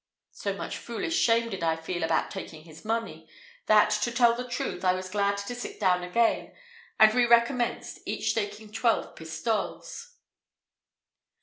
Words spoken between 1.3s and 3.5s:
did I feel about taking his money,